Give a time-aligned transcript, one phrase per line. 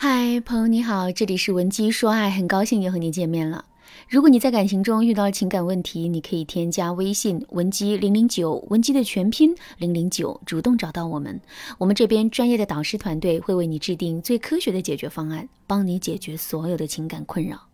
[0.00, 3.64] 嗨，朋友你好，这里是文姬说爱，很高兴又和你见面了。
[4.08, 11.40] 如果你在感情中遇到了情感问题，你可以添加微信文姬零零九，文姬的全拼零零九，主动找到我们，
[11.78, 17.66] 我们这边专业的导师团队会为你制定最科学的解决方案，帮你解决所有的情感困扰。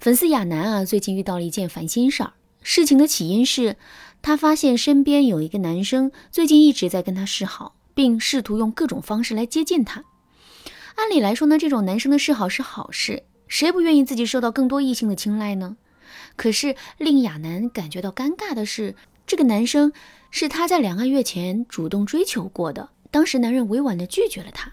[0.00, 2.34] 粉丝亚楠啊，最近遇到了一件烦心事儿。
[2.60, 3.78] 事情的起因是，
[4.20, 10.04] 他发现身边有一个男生最近一直在跟他示好，并试图用各种方式来接近他。
[10.96, 13.24] 按理来说呢，这种男生的示好是好事。
[13.48, 15.76] 谁不愿意自己受到更多异性的青睐呢？
[16.36, 18.94] 可是令亚楠感觉到尴尬的是，
[19.26, 19.92] 这个男生
[20.30, 24.72] 是他在两个月前主动追求过的，当时男人委婉的拒绝了他。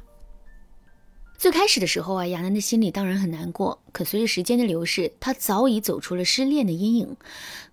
[1.38, 3.82] 最开始的时候啊，亚楠的心里当然很难过。
[3.92, 7.18] 可随着时间的流逝，他早已走出了失恋的阴影。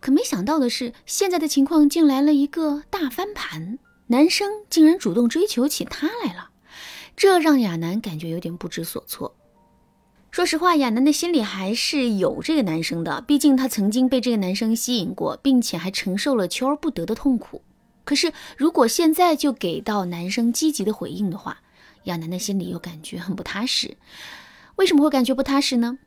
[0.01, 6.48] 可没想到的是，现在的情况竟来了一个大翻盘，男生竟然主动追求起她来了，
[7.19, 9.35] 这让亚楠感觉有点不知所措。
[10.31, 17.63] 说实话，亚楠的心里还是有这个男生的，毕竟她曾经被这个男生吸引过，并且还承受了求而不得的痛苦。
[18.05, 21.59] 可是，如果现在就给到男生积极的回应的话，
[22.05, 23.97] 亚楠的心里又感觉很不踏实。
[24.77, 25.99] 为什么会感觉不踏实呢？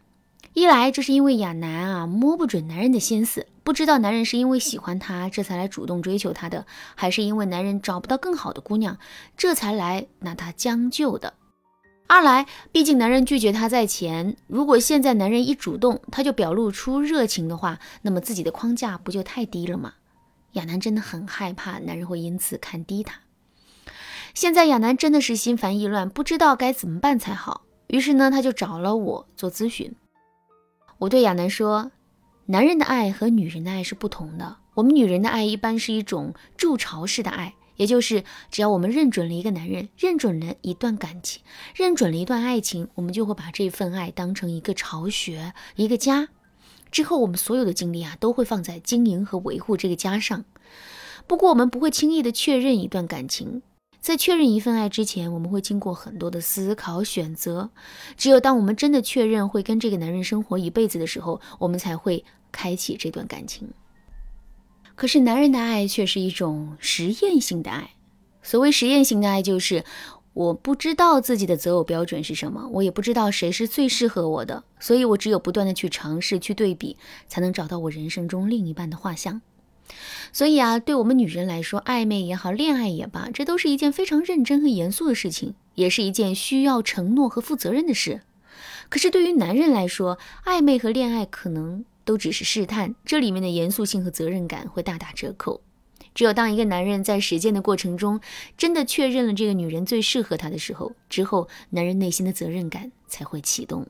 [0.54, 8.98] 一来，这是因为亚楠啊摸不准男人的心思，不知道男人是因为喜欢她这才来主动追求她的，还是因为男人找不到更好的姑娘，
[9.38, 11.36] 这才来拿她将就的。
[12.08, 19.94] 二来，毕竟男人拒绝她在前，如果现在男人一主动，她就表露出热情的话，那么自己的框架不就太低了吗？
[20.54, 23.22] 亚楠真的很害怕男人会因此看低她。
[24.34, 27.62] 现在亚楠真的是心烦意乱，不知道该怎么办才好。
[27.88, 29.96] 于是呢，他就找了我做咨询。
[31.02, 31.92] 我对亚楠说
[32.46, 34.58] ：“男人的爱和女人的爱是不同的。
[34.76, 41.42] 我们女人的爱一般是一种筑巢式的爱。”也就是，只要我们认准了一个男人，认准了一段感情，
[41.74, 46.28] 认准了一段爱情，我们就会把这份爱当成一个巢穴，一个家。
[46.92, 50.46] 之后，我们所有的精力啊，都会放在经营和维护这个家上。
[51.26, 53.64] 不过，我们不会轻易的确认一段感情，
[54.02, 57.70] 在确认一份爱之前，我们会经过很多的思考选择。
[58.18, 63.70] 只有当我们真的确认会跟这个男人生活一辈子的时候，我们才会开启这段感情。
[64.96, 67.92] 可是男人的爱却是一种实验性的爱。
[68.42, 69.86] 所谓实验性的爱，就是
[70.34, 76.98] 我不知道自己的择偶标准是什么，我也不知道谁是最适合我的，所以我只有不断的去尝试、去对比，
[77.28, 79.42] 才能找到我人生中另一半的画像。
[80.34, 88.22] 所以啊，对我们女人来说，暧昧也好，恋爱也罢，这都是一件非常认真和严肃的事情，也是一件需要承诺和负责任的事。
[88.90, 91.86] 可是对于男人来说，暧昧和恋爱可能。
[92.04, 95.62] 都只是试探，这里面的严肃性和责任感会大打折扣。
[96.16, 98.20] 只有当一个男人在实践的过程中，
[98.58, 103.88] 真的确认了这个女人最适合他的时候，之后男人内心的责任感才会启动。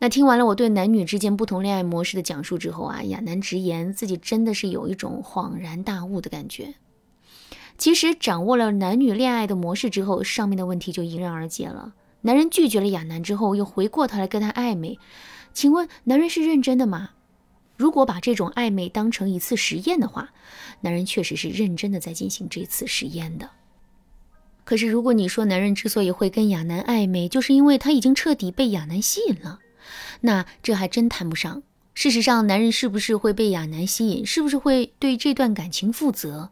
[0.00, 6.74] 那听完了我对男女之间不同恋爱模式的讲述之后啊，亚楠直言自己真的是有一种恍然大悟的感觉。
[7.76, 11.94] 其实掌握了男女恋爱的模式之后，上面的问题就迎刃而解了。
[12.22, 14.98] 男人拒绝了亚楠之后，又回过头来跟他暧昧。
[15.52, 17.10] 请问男人是认真的吗？
[17.76, 20.30] 如果把这种暧昧当成一次实验的话，
[20.80, 23.50] 男人确实是认真的在进行这次实验的。
[24.64, 29.60] 可是如果你说男人之所以会跟亚楠暧昧，就是因为他已经彻底被亚楠吸引了，
[30.20, 31.62] 那这还真谈不上。
[31.94, 36.50] 事实上，男人是不是会被亚楠吸引，是不是会对这段感情负责，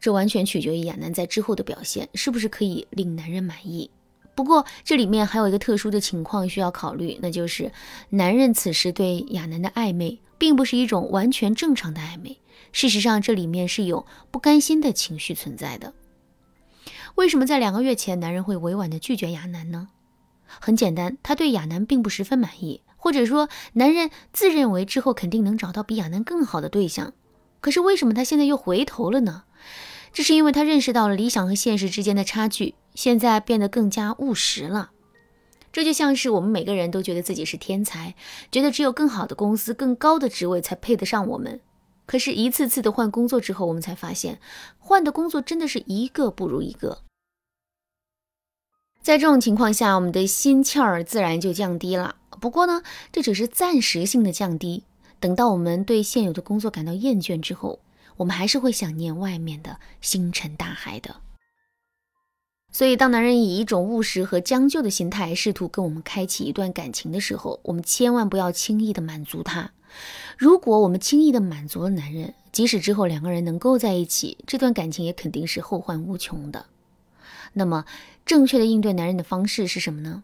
[0.00, 3.90] 这完全取决于亚楠在之后的表现是不是可以令男人满意。
[4.34, 7.70] 不过，这里面还有一个特殊的情况需要考虑，那就是
[8.08, 12.38] 男人此时对亚楠的暧昧，并不是一种完全正常的暧昧。
[12.72, 15.92] 事实上，这里面是有不甘心的情绪存在的。
[17.14, 19.88] 为什么在两个月前，男人会委婉的拒绝亚楠呢？
[20.60, 27.12] 很简单，他对亚楠并不十分满意，或者说，男人自认为之后肯定能找到比亚楠更好的对象。
[27.60, 29.44] 可是，为什么他现在又回头了呢？
[30.12, 32.74] 这是因为他认识到了理想和现实之间的差距。
[32.94, 34.90] 现在变得更加务实了，
[35.72, 38.14] 这就像是我们每个人都觉得自己是天才，
[38.50, 41.58] 觉得只有更好的公司、更高的职位才配得上我们。
[42.04, 44.38] 可是，一次次的换工作之后，我们才发现，
[44.78, 46.98] 换的工作真的是一个不如一个。
[49.02, 52.14] 在这种情况下，我们的心气儿自然就降低了。
[52.40, 54.84] 不过呢，这只是暂时性的降低，
[55.18, 57.80] 等到我们对现有的工作感到厌倦之后，
[58.18, 61.16] 我们还是会想念外面的星辰大海的。
[62.70, 69.72] 所以，当男人以一种务实和将就的心态试图跟我们开启一段感情的时候，我们千万不要轻易的满足他。
[70.38, 76.66] 如果我们轻易的满足了男人，即使之后两个人能够在一起，这段感情也肯定是后患无穷的。
[77.54, 77.84] 那么，
[78.24, 80.22] 正确的应对男人的方式是什么呢？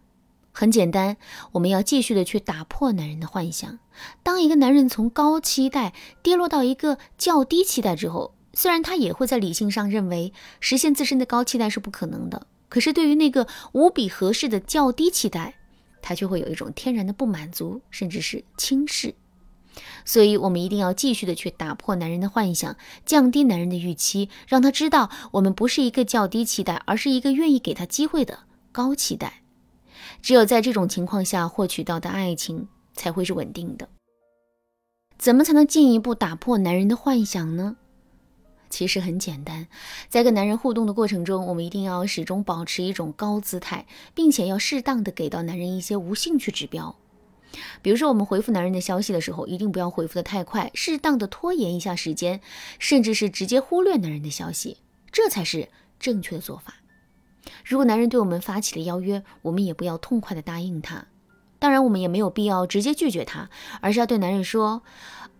[0.52, 1.16] 很简单，
[1.52, 3.78] 我们要继续的去打破男人的幻想。
[4.22, 5.92] 当一个男人从高期待
[6.22, 15.54] 跌落到一个较低期待之后，虽然他也会在理性上认为实现自身的高期待是不可能的，可是对于那个无比合适的较低期待，
[16.02, 19.14] 他却会有一种天然的不满足，甚至是轻视。
[20.04, 28.40] 所以，我们一定要继续的去打破男人的幻想，降低男人的预期，让他知道我们不是一个较低期待，而是一个愿意给他机会的
[28.72, 29.42] 高期待。
[30.22, 33.88] 只有在这种情况下获取到的爱情才会是稳定的。
[35.16, 37.76] 怎么才能进一步打破男人的幻想呢？
[38.70, 39.66] 其实很简单，
[40.08, 46.94] 在跟男人互动的过程中，我们一定要始终保持一种高姿态，并且要适当的给到男人一些无兴趣指标。
[47.82, 52.40] 比如说，我们回复男人的消息的时候，一定不要回复的太快，适当的拖延一下时间，
[52.78, 54.78] 甚至是直接忽略男人的消息，
[55.10, 56.74] 这才是正确的做法。
[57.64, 61.06] 如果男人对我们发起了邀约，我们也不要痛快的答应他。
[61.58, 63.48] 当然，我们也没有必要直接拒绝他，
[63.80, 64.82] 而是要对男人说：“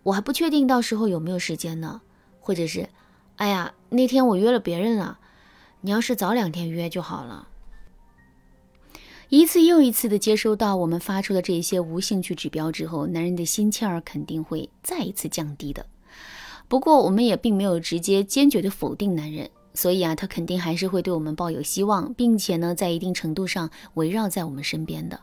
[0.03, 2.01] 我还不确定到时候有没有时间呢。”
[2.41, 2.89] 或者是
[3.37, 5.19] ：“哎呀，那天我约了别人了，
[5.81, 7.48] 你要是早两天约就好了。”
[9.29, 15.85] 一次又一次的接收到我们发出的这些无兴趣指标之后，男人的心气儿肯定会再一次降低的。
[16.67, 19.47] 不过，我们也并没有直接坚决的否定男人。
[19.75, 25.19] 所以啊，他肯定还是会对我们抱有希望，并且呢，在一定程度上围绕在我们身边的。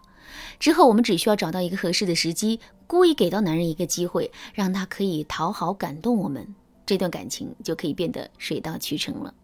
[0.61, 6.55] 之后，我们只需要找到一个合适的时机，故意给到男人一个机会，让他可以讨好、感动我们，
[6.87, 9.35] 这段感情就可以变得水到渠成了。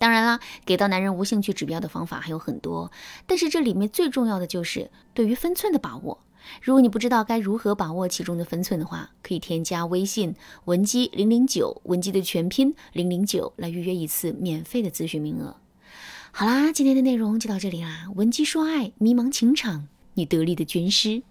[0.00, 2.90] 当然啦，给到男人无兴趣指标的方法还有很多，
[3.26, 6.20] 但是这里面最重要的就是对于分寸的把握。
[6.62, 15.56] 如果你不知道该如何把握其中的分寸的话，可以添加微信文姬零零九，文姬的全拼零零九，来预约一次免费的咨询名额。
[16.32, 18.06] 好啦，今天的内容就到这里啦。
[18.14, 21.22] 文姬说爱，迷茫情场，你得力的军师。